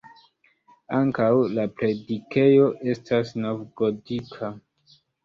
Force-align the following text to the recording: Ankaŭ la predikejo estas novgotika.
Ankaŭ 0.99 1.27
la 1.57 1.65
predikejo 1.81 2.71
estas 2.95 3.35
novgotika. 3.45 4.51